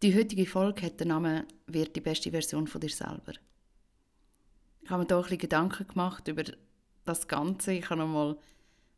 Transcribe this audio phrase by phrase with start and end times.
[0.00, 3.32] Die heutige Folge hat den Namen «Wird die beste Version von dir selber».
[4.80, 6.44] Ich habe mir hier ein bisschen Gedanken gemacht über
[7.04, 7.72] das Ganze.
[7.72, 8.38] Ich habe nochmal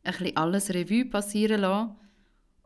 [0.02, 1.96] ein bisschen alles Revue passieren lassen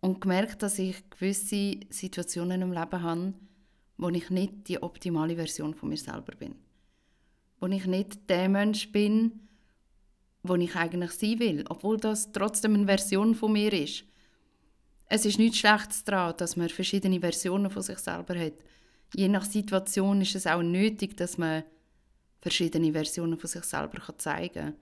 [0.01, 3.35] und gemerkt, dass ich gewisse Situationen im Leben habe,
[3.99, 6.57] wo ich nicht die optimale Version von mir selber bin.
[7.61, 9.47] Wo ich nicht der Mensch bin,
[10.43, 14.05] wo ich eigentlich sein will, obwohl das trotzdem eine Version von mir ist.
[15.09, 18.55] Es ist nichts Schlechtes daran, dass man verschiedene Versionen von sich selber hat.
[19.15, 21.65] Je nach Situation ist es auch nötig, dass man
[22.41, 24.75] verschiedene Versionen von sich selber zeigen kann.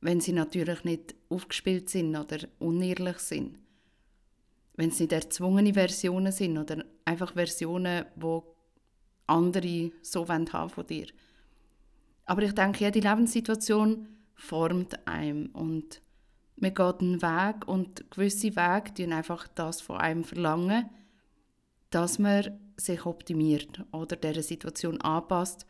[0.00, 3.58] Wenn sie natürlich nicht aufgespielt sind oder unehrlich sind.
[4.76, 8.40] Wenn es nicht erzwungene Versionen sind oder einfach Versionen, die
[9.26, 11.06] andere so haben von dir.
[12.24, 16.00] Aber ich denke, jede Lebenssituation formt einem und
[16.60, 20.88] man geht einen Weg und gewisse Wege die einfach das von einem verlangen,
[21.90, 25.66] dass man sich optimiert oder der Situation anpasst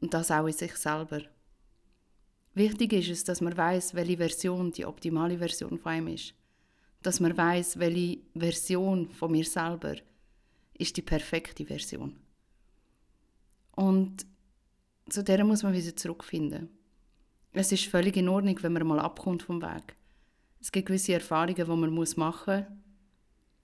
[0.00, 1.22] und das auch in sich selber.
[2.54, 6.34] Wichtig ist es, dass man weiß, welche Version die optimale Version von einem ist.
[7.02, 9.96] Dass man weiß, welche Version von mir selber
[10.74, 12.16] ist die perfekte Version.
[13.74, 14.26] Und
[15.08, 16.68] zu der muss man wieder zurückfinden.
[17.52, 19.96] Es ist völlig in Ordnung, wenn man mal abkommt vom Weg.
[20.62, 22.64] Es gibt gewisse Erfahrungen, die man muss machen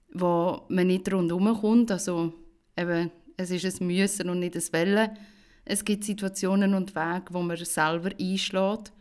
[0.09, 1.91] muss, wo man nicht rundherum kommt.
[1.91, 2.33] Also
[2.77, 5.17] eben, es ist ein Müssen und nicht ein Wellen.
[5.63, 8.91] Es gibt Situationen und Wege, wo man selber einschlägt,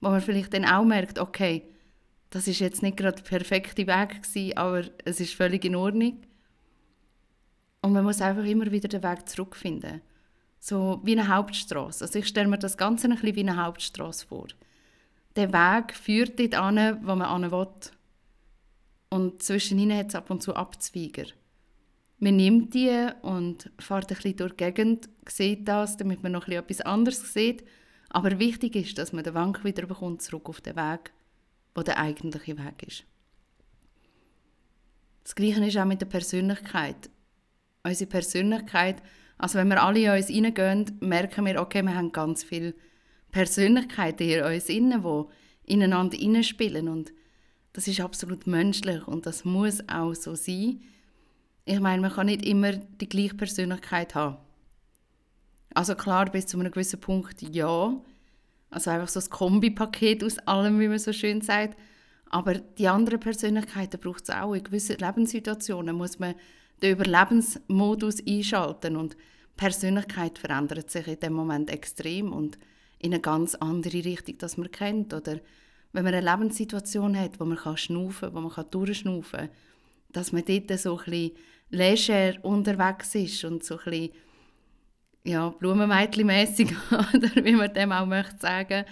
[0.00, 1.64] wo man vielleicht dann auch merkt, okay,
[2.30, 6.18] das ist jetzt nicht gerade der perfekte Weg gewesen, aber es ist völlig in Ordnung.
[7.80, 10.00] Und man muss einfach immer wieder den Weg zurückfinden.
[10.60, 12.04] So wie eine Hauptstraße.
[12.04, 14.46] Also ich stelle mir das Ganze ein bisschen wie eine Hauptstraße vor.
[15.36, 17.68] Der Weg führt dort an, wo man hin will.
[19.08, 21.26] Und zwischen ihnen hat es ab und zu Abzweiger.
[22.18, 26.46] Man nimmt die und fährt ein bisschen durch die Gegend, sieht das, damit man noch
[26.48, 27.64] etwas anderes sieht.
[28.10, 31.12] Aber wichtig ist, dass man den Wank wieder bekommt, zurück auf den Weg,
[31.74, 33.04] wo der eigentliche Weg ist.
[35.24, 37.10] Das Gleiche ist auch mit der Persönlichkeit.
[37.82, 39.02] Unsere Persönlichkeit
[39.42, 42.74] also wenn wir alle in uns hineingehen, merken wir, okay, wir haben ganz viele
[43.32, 47.12] Persönlichkeiten in uns innen, die ineinander hineinspielen und
[47.72, 50.80] das ist absolut menschlich und das muss auch so sein.
[51.64, 54.36] Ich meine, man kann nicht immer die gleiche Persönlichkeit haben.
[55.74, 57.98] Also klar, bis zu einem gewissen Punkt ja.
[58.70, 61.78] Also einfach so ein Kombipaket aus allem, wie man so schön sagt.
[62.26, 64.54] Aber die anderen Persönlichkeiten braucht es auch.
[64.54, 66.34] In gewissen Lebenssituationen muss man
[66.82, 69.16] den Überlebensmodus einschalten und
[69.56, 72.58] Persönlichkeit verändert sich in dem Moment extrem und
[73.02, 75.12] in eine ganz andere Richtung, das man kennt.
[75.12, 75.40] Oder
[75.92, 79.48] wenn man eine Lebenssituation hat, wo man kann schnaufen wo man kann durchschnaufen kann,
[80.10, 81.32] dass man dort so ein
[81.70, 84.10] leger unterwegs ist und so ein bisschen
[85.24, 88.84] ja, Blumenmädchen-mässig, oder wie man dem auch möchte sagen.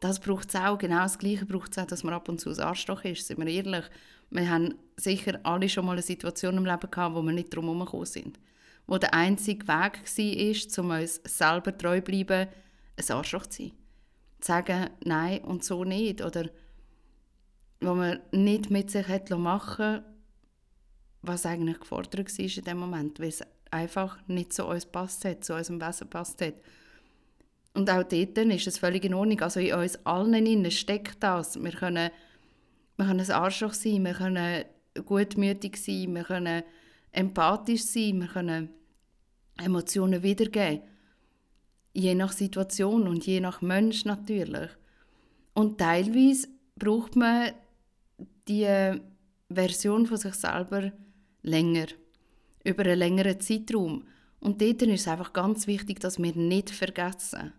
[0.00, 0.76] Das braucht es auch.
[0.76, 3.38] Genau das Gleiche braucht es auch, dass man ab und zu ein Arschloch ist, sind
[3.38, 3.84] wir ehrlich.
[4.30, 7.66] Wir haben sicher alle schon mal eine Situation im Leben gehabt, wo wir nicht drum
[7.66, 8.38] herum sind
[8.86, 10.00] wo der einzige Weg
[10.78, 12.48] war, um uns selber treu zu bleiben,
[12.96, 13.72] ein Arschloch zu sein.
[14.40, 16.22] Zu sagen, nein und so nicht.
[16.22, 16.50] Oder
[17.80, 20.02] wo man nicht mit sich hat machen
[21.22, 25.44] was eigentlich gefordert war in dem Moment, weil es einfach nicht zu uns passt hat,
[25.44, 26.54] zu unserem Wesen passt hat.
[27.74, 29.40] Und auch dort ist es völlig in Ordnung.
[29.40, 31.62] Also in uns allen steckt das.
[31.62, 32.10] Wir können,
[32.96, 34.64] wir können ein Arschloch sein, wir können
[35.04, 36.62] gutmütig sein, wir können
[37.12, 38.70] empathisch sein, wir können
[39.58, 40.82] Emotionen wiedergeben.
[41.98, 44.68] Je nach Situation und je nach Mensch natürlich.
[45.54, 46.48] Und teilweise
[46.78, 47.52] braucht man
[48.46, 49.00] die
[49.50, 50.92] Version von sich selber
[51.40, 51.86] länger,
[52.64, 54.04] über einen längeren Zeitraum.
[54.40, 57.54] Und dort ist es einfach ganz wichtig, dass wir nicht vergessen,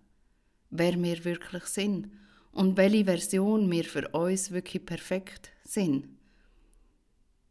[0.70, 2.12] wer wir wirklich sind
[2.52, 6.17] und welche Version wir für uns wirklich perfekt sind.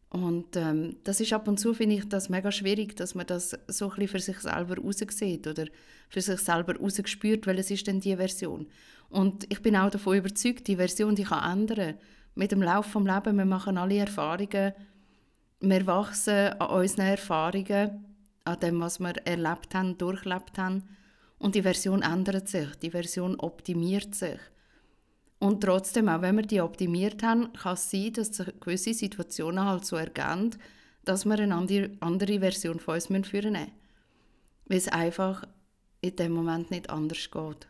[0.09, 3.59] Und ähm, das ist ab und zu, finde ich, das mega schwierig, dass man das
[3.67, 5.67] so ein bisschen für sich selber raussieht oder
[6.09, 8.67] für sich selber rausgespürt, weil es ist denn die Version.
[9.09, 11.95] Und ich bin auch davon überzeugt, die Version, die kann ändern.
[12.35, 14.73] Mit dem Lauf des Lebens, wir machen alle Erfahrungen,
[15.61, 18.05] wir wachsen an unseren Erfahrungen,
[18.45, 20.85] an dem, was wir erlebt haben, durchlebt haben.
[21.39, 24.39] Und die Version ändert sich, die Version optimiert sich.
[25.47, 29.65] Und trotzdem, auch wenn wir die optimiert haben, kann es sein, dass sich gewisse Situationen
[29.65, 30.51] halt so ergeben,
[31.05, 33.71] dass wir eine andere Version von uns führen müssen.
[34.65, 35.45] Weil es einfach
[36.01, 37.69] in dem Moment nicht anders geht.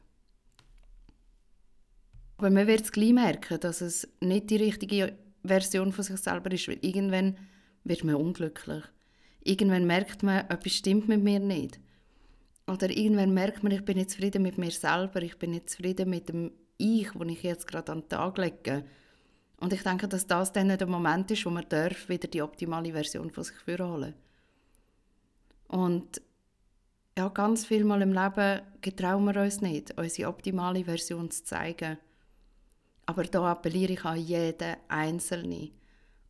[2.38, 5.12] Aber man wird es gleich merken, dass es nicht die richtige
[5.44, 7.36] Version von sich selber ist, weil irgendwann
[7.84, 8.84] wird man unglücklich.
[9.44, 11.78] Irgendwann merkt man, etwas stimmt mit mir nicht.
[12.66, 16.08] Oder irgendwann merkt man, ich bin nicht zufrieden mit mir selber, ich bin nicht zufrieden
[16.08, 18.84] mit dem Ich, das ich jetzt gerade an den Tag lege.
[19.58, 22.92] Und ich denke, dass das dann der Moment ist, wo man darf, wieder die optimale
[22.92, 24.14] Version von sich holen
[25.68, 26.20] Und
[27.16, 31.96] ja, ganz viel Mal im Leben getrauen wir uns nicht, unsere optimale Version zu zeigen.
[33.06, 35.70] Aber da appelliere ich an jeden Einzelnen.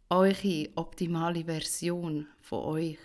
[0.09, 2.99] Eure optimale Version von euch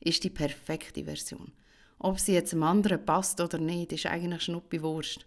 [0.00, 1.52] ist die perfekte Version.
[1.98, 5.26] Ob sie jetzt einem anderen passt oder nicht, ist eigentlich schnuppi Wurst.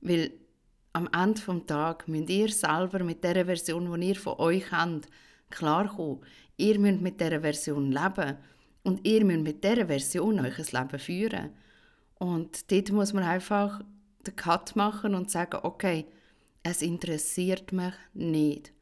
[0.00, 0.32] Weil
[0.92, 5.08] am Ende des Tages müsst ihr selber mit der Version, die ihr von euch habt,
[5.50, 6.20] klarkommen.
[6.56, 8.36] Ihr müsst mit dieser Version leben.
[8.82, 11.50] Und ihr müsst mit dieser Version euch ein Leben führen.
[12.18, 13.80] Und dort muss man einfach
[14.26, 16.06] den Cut machen und sagen, okay,
[16.62, 18.72] es interessiert mich nicht,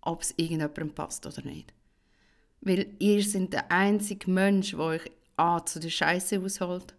[0.00, 1.72] ob es irgendjemandem passt oder nicht.
[2.60, 6.94] Weil ihr seid der einzige Mensch, der euch A zu der Scheiße ausholt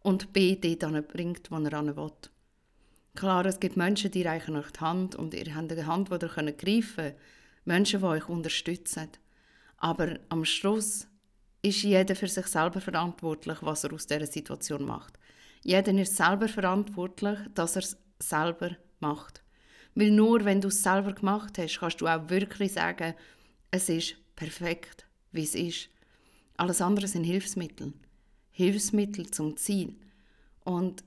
[0.00, 2.12] und B dort bringt, wo er hin will.
[3.18, 6.24] Klar, es gibt Menschen, die reichen euch die Hand und ihr habt eine Hand, die
[6.24, 7.16] ihr greifen könnt.
[7.64, 9.08] Menschen, die euch unterstützen.
[9.78, 11.08] Aber am Schluss
[11.60, 15.18] ist jeder für sich selber verantwortlich, was er aus dieser Situation macht.
[15.64, 19.42] Jeder ist selber verantwortlich, dass er es selber macht.
[19.96, 23.14] Weil nur wenn du es selber gemacht hast, kannst du auch wirklich sagen,
[23.72, 25.88] es ist perfekt, wie es ist.
[26.56, 27.94] Alles andere sind Hilfsmittel.
[28.52, 29.96] Hilfsmittel zum Ziel.
[30.62, 31.02] Und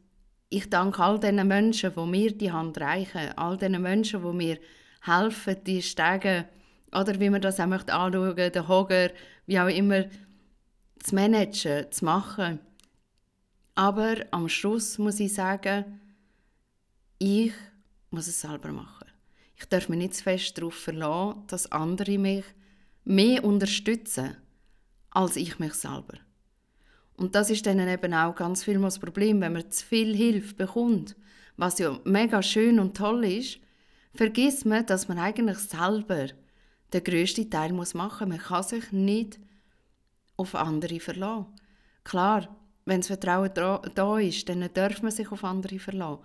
[0.51, 4.59] ich danke all diesen Menschen, die mir die Hand reichen, all diesen Menschen, die mir
[5.01, 6.45] helfen, die Stege,
[6.91, 9.11] oder wie man das auch möchte anschauen, den Hoger,
[9.47, 10.03] wie auch immer,
[10.99, 12.59] zu managen, zu machen.
[13.75, 16.01] Aber am Schluss muss ich sagen,
[17.17, 17.53] ich
[18.09, 19.07] muss es selber machen.
[19.55, 22.43] Ich darf mich nicht zu fest darauf verlassen, dass andere mich
[23.05, 24.35] mehr unterstützen,
[25.11, 26.17] als ich mich selber.
[27.21, 30.55] Und das ist dann eben auch ganz viel das Problem, wenn man zu viel Hilfe
[30.55, 31.15] bekommt,
[31.55, 33.59] was ja mega schön und toll ist,
[34.15, 36.29] vergisst man, dass man eigentlich selber
[36.91, 38.37] den grössten Teil muss machen muss.
[38.39, 39.39] Man kann sich nicht
[40.35, 41.45] auf andere verlassen.
[42.03, 46.23] Klar, wenn das Vertrauen da ist, dann darf man sich auf andere verlassen.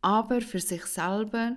[0.00, 1.56] Aber für sich selber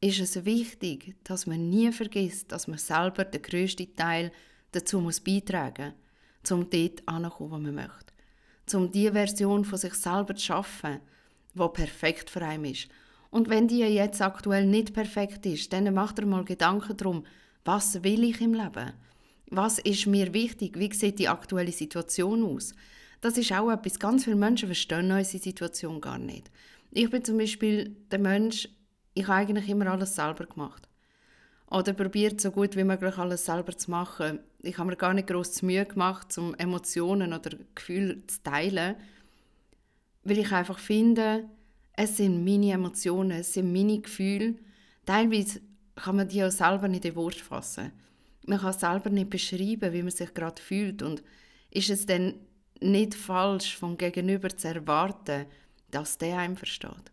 [0.00, 4.32] ist es wichtig, dass man nie vergisst, dass man selber den grössten Teil
[4.72, 6.07] dazu muss beitragen muss,
[6.50, 8.76] um dort anzukommen, wo man möchte.
[8.76, 11.00] Um die Version von sich selber zu schaffen,
[11.54, 12.88] die perfekt für einen ist.
[13.30, 17.24] Und wenn die jetzt aktuell nicht perfekt ist, dann macht er mal Gedanken darum,
[17.64, 18.92] was will ich im Leben?
[19.50, 20.78] Was ist mir wichtig?
[20.78, 22.74] Wie sieht die aktuelle Situation aus?
[23.20, 26.50] Das ist auch etwas, ganz viele Menschen verstehen unsere Situation gar nicht.
[26.90, 28.68] Ich bin zum Beispiel der Mensch,
[29.14, 30.87] ich habe eigentlich immer alles selber gemacht.
[31.70, 34.40] Oder probiert so gut wie möglich alles selber zu machen.
[34.60, 38.96] Ich habe mir gar nicht groß Mühe gemacht, um Emotionen oder Gefühle zu teilen,
[40.24, 41.44] weil ich einfach finde,
[41.92, 44.54] es sind meine Emotionen, es sind meine Gefühle.
[45.04, 45.60] Teilweise
[45.96, 47.92] kann man die auch selber nicht in Worte fassen.
[48.46, 51.02] Man kann selber nicht beschreiben, wie man sich gerade fühlt.
[51.02, 51.22] Und
[51.70, 52.34] ist es dann
[52.80, 55.46] nicht falsch, vom Gegenüber zu erwarten,
[55.90, 57.12] dass der einem versteht.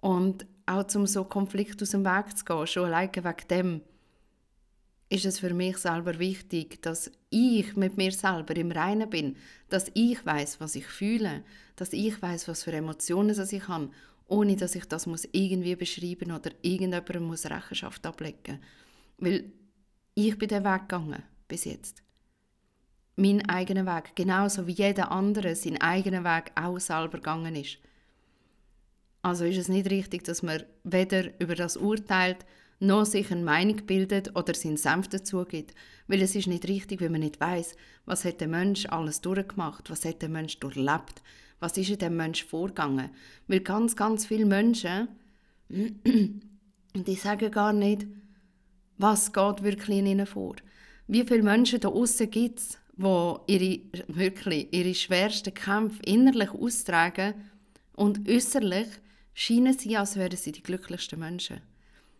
[0.00, 3.80] Und auch zum so Konflikt aus dem Weg zu gehen, schon alleine wegen dem,
[5.08, 9.36] ist es für mich selber wichtig, dass ich mit mir selber im Reinen bin,
[9.68, 11.44] dass ich weiß, was ich fühle,
[11.76, 13.90] dass ich weiß, was für Emotionen ich habe,
[14.26, 18.60] ohne dass ich das muss irgendwie beschreiben oder irgendjemandem muss Rechenschaft ablegen,
[19.18, 19.52] weil
[20.14, 22.02] ich bin den Weg gegangen bis jetzt
[23.16, 27.78] mein eigener Weg, genauso wie jeder andere seinen eigenen Weg auch selber gegangen ist.
[29.22, 32.44] Also ist es nicht richtig, dass man weder über das urteilt,
[32.80, 35.74] noch sich eine Meinung bildet oder seinen Senf dazu gibt.
[36.08, 39.88] Weil es ist nicht richtig, wenn man nicht weiß, was hat der Mensch alles durchgemacht,
[39.88, 41.22] was hat der Mensch durchlebt,
[41.60, 43.10] was ist in dem Mensch vorgegangen.
[43.46, 45.06] Weil ganz, ganz viele Menschen,
[45.68, 48.06] die sagen gar nicht,
[48.98, 50.56] was geht wirklich in ihnen vor.
[51.06, 57.34] Wie viele Menschen da außen gibt es, wo ihre, wirklich ihre schwersten Kämpfe innerlich austragen
[57.94, 58.88] und äußerlich
[59.34, 61.60] scheinen sie, als wären sie die glücklichsten Menschen.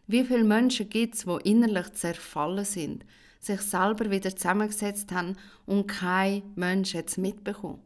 [0.07, 3.05] Wie viele Menschen gibt es, die innerlich zerfallen sind,
[3.41, 7.81] sich selber wieder zusammengesetzt haben und kein Mensch hat es mitbekommen?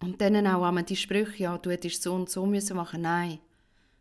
[0.00, 3.02] Und dann auch einmal die Sprüche, ja, du hättest so und so müssen machen.
[3.02, 3.38] Nein.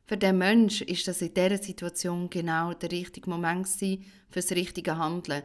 [0.06, 4.00] Für den Mensch ist das in dieser Situation genau der richtige Moment für
[4.34, 5.44] das richtige Handeln.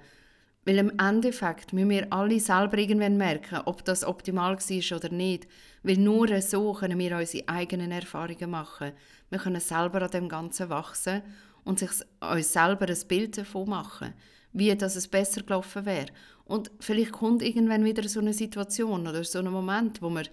[0.65, 5.47] Weil im Endeffekt müssen wir alle selber irgendwann merken, ob das optimal war oder nicht.
[5.83, 8.93] Weil nur so können wir unsere eigenen Erfahrungen machen.
[9.29, 11.23] Wir können selber an dem Ganzen wachsen
[11.65, 11.91] und sich
[12.21, 14.15] uns selber ein Bild davon machen,
[14.53, 16.07] wie das es besser gelaufen wäre.
[16.45, 20.25] Und vielleicht kommt irgendwann wieder so eine Situation oder so ein Moment, wo wir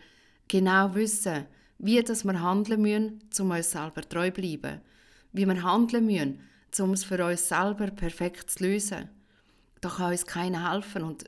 [0.48, 1.46] genau wissen,
[1.78, 4.82] wie dass wir handeln müssen, um uns selber treu zu bleiben.
[5.34, 6.40] Wie wir handeln müssen,
[6.80, 9.10] um es für uns selber perfekt zu lösen.
[9.82, 11.04] Da kann uns keiner helfen.
[11.04, 11.26] Und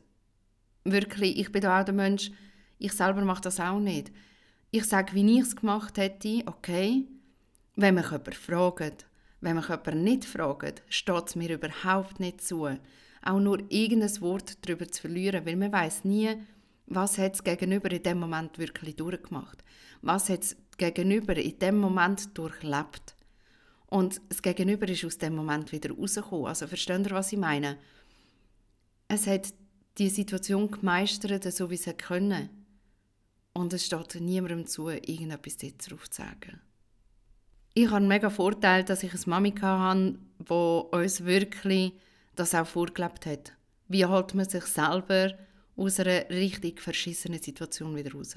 [0.84, 2.32] wirklich, ich bin da auch der Mensch,
[2.78, 4.12] ich selber mache das auch nicht.
[4.72, 7.06] Ich sage, wie ich es gemacht hätte, okay,
[7.76, 9.08] wenn mich jemand fragt,
[9.42, 12.68] wenn mich jemand nicht fragt, steht es mir überhaupt nicht zu,
[13.24, 16.36] auch nur irgendein Wort darüber zu verlieren, weil man weiß nie,
[16.88, 19.64] was hat das Gegenüber in dem Moment wirklich durchgemacht.
[20.02, 23.16] Was hat das Gegenüber in dem Moment durchlebt.
[23.88, 26.48] Und das Gegenüber ist aus dem Moment wieder rausgekommen.
[26.48, 27.78] Also versteht ihr, was ich meine?
[29.08, 29.54] Es hat
[29.98, 32.50] die Situation gemeistert, so wie sie können.
[33.54, 36.60] Und es steht niemandem zu, irgendetwas darauf zu sagen.
[37.76, 41.94] Ich habe einen mega Vorteil, dass ich eine Mami hatte, die uns wirklich
[42.36, 43.54] das auch vorgelebt hat.
[43.88, 45.34] Wie holt man sich selber
[45.76, 48.36] aus einer richtig verschissenen Situation wieder raus?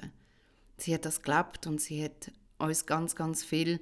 [0.78, 3.80] Sie hat das gelebt und sie hat uns ganz, ganz viel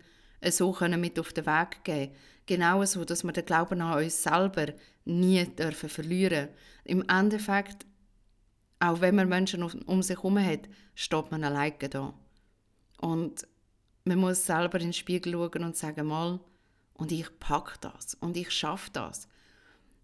[0.52, 2.12] so können mit auf den Weg geben
[2.46, 4.66] Genau so, dass wir den Glauben an uns selber
[5.04, 6.48] nie dürfen verlieren
[6.84, 7.86] Im Endeffekt,
[8.80, 12.12] auch wenn man Menschen um sich herum hat, steht man alleine da.
[13.00, 13.46] Und
[14.04, 16.38] man muss selber in den Spiegel schauen und sagen, mal,
[16.94, 19.26] und ich packe das und ich schaffe das.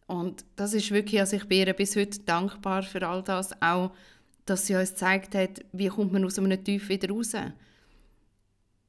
[0.06, 3.92] Und das ist wirklich, also ich bin bis heute dankbar für all das, auch,
[4.46, 7.32] dass sie uns gezeigt hat, wie kommt man aus einem Tief wieder raus.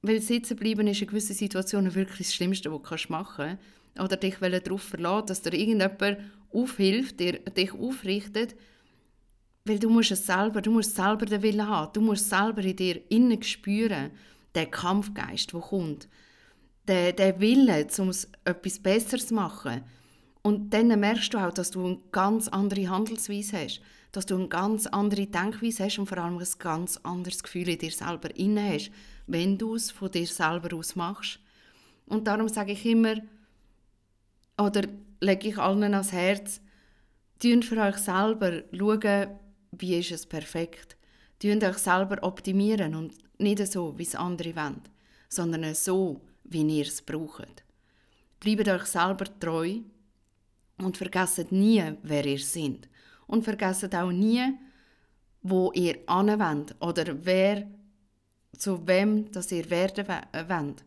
[0.02, 3.58] Weil sitzen bleiben ist in gewissen Situationen wirklich das Schlimmste, was du machen
[3.96, 4.04] kannst.
[4.04, 6.18] Oder dich darauf verlassen, dass dir irgendjemand
[6.52, 8.56] aufhilft, dir, dich aufrichtet,
[9.66, 12.76] weil du musst es selber, du musst selber den Willen haben, du musst selber in
[12.76, 14.12] dir innen spüren,
[14.56, 16.08] der Kampfgeist, der kommt,
[16.88, 18.12] der, der Wille, um
[18.44, 19.84] etwas Besseres zu machen.
[20.42, 23.82] Und dann merkst du auch, dass du eine ganz andere Handelsweise hast,
[24.12, 27.78] dass du eine ganz andere Denkweise hast und vor allem ein ganz anderes Gefühl in
[27.78, 28.92] dir selber inne hast,
[29.28, 31.40] wenn du es von dir selber aus machst.
[32.08, 33.16] Und darum sage ich immer,
[34.58, 34.84] oder
[35.22, 36.60] lege ich allen ans Herz,
[37.40, 39.30] tun für euch selber, schauen,
[39.72, 40.98] wie ist es perfekt.
[41.40, 44.82] Tun euch selber optimieren und nicht so, wie es andere wollen,
[45.30, 47.64] sondern so, wie ihr es braucht.
[48.40, 49.80] Bleibt euch selber treu
[50.78, 52.90] und vergesst nie, wer ihr seid.
[53.32, 54.54] Und vergesst auch nie,
[55.42, 57.66] wo ihr anwendet oder wer
[58.58, 60.84] zu wem dass ihr werden wollt.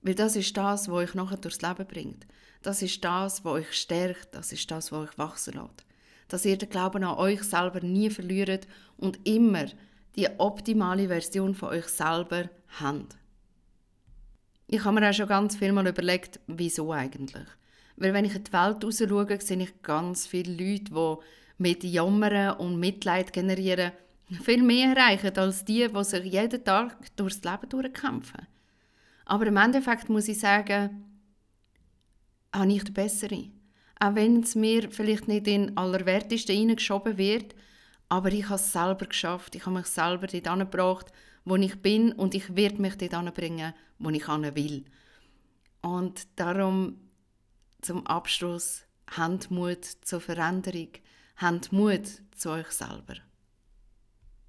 [0.00, 2.26] Weil das ist das, was euch nachher durchs Leben bringt.
[2.62, 4.34] Das ist das, was euch stärkt.
[4.34, 5.84] Das ist das, was euch wachsen lässt.
[6.28, 8.66] Dass ihr den Glauben an euch selber nie verliert
[8.96, 9.66] und immer
[10.16, 12.48] die optimale Version von euch selber
[12.80, 13.18] habt.
[14.68, 17.46] Ich habe mir auch schon ganz viel mal überlegt, wieso eigentlich.
[17.96, 22.56] Weil wenn ich in die Welt raus sehe ich ganz viele Leute, die mit Jammern
[22.58, 23.92] und Mitleid generieren,
[24.42, 28.46] viel mehr erreichen als die, die sich jeden Tag durchs Leben durchkämpfen.
[29.24, 31.04] Aber im Endeffekt muss ich sagen,
[32.52, 33.50] habe ich die bessere.
[34.00, 37.54] Auch wenn es mir vielleicht nicht in Allerwertesten hineingeschoben wird,
[38.08, 39.54] aber ich habe es selber geschafft.
[39.54, 41.06] Ich habe mich selber dort angebracht,
[41.44, 44.84] wo ich bin und ich werde mich dort anbringen, wo ich hin will.
[45.80, 46.96] Und darum
[47.80, 48.84] zum Abschluss,
[49.16, 50.88] habt Mut zur Veränderung,
[51.42, 52.06] habt Mut
[52.36, 53.16] zu euch selber.